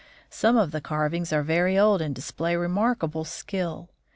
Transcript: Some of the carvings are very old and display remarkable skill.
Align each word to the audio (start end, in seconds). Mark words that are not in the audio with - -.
Some 0.31 0.57
of 0.57 0.71
the 0.71 0.81
carvings 0.81 1.31
are 1.31 1.43
very 1.43 1.77
old 1.77 2.01
and 2.01 2.15
display 2.15 2.55
remarkable 2.55 3.23
skill. 3.23 3.91